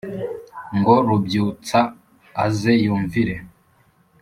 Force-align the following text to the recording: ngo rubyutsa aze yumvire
ngo 0.77 0.93
rubyutsa 1.07 1.79
aze 2.45 2.73
yumvire 2.83 3.35